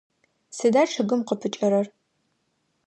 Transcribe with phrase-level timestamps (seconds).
[0.57, 1.85] Сыда чъыгым къыпыкӏэрэр?